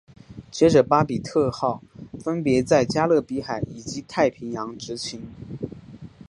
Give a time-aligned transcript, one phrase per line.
[0.49, 1.83] 接着巴比特号
[2.19, 5.21] 分别在加勒比海及太平洋执勤。